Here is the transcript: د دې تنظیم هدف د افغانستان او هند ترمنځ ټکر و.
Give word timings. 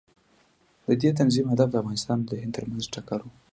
د 0.87 0.89
دې 1.01 1.09
تنظیم 1.19 1.45
هدف 1.53 1.67
د 1.71 1.75
افغانستان 1.81 2.17
او 2.29 2.35
هند 2.43 2.53
ترمنځ 2.57 2.83
ټکر 2.93 3.19
و. 3.23 3.27